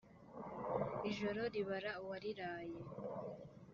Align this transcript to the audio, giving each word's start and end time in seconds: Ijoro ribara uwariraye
Ijoro 1.09 1.41
ribara 1.53 1.91
uwariraye 2.03 2.79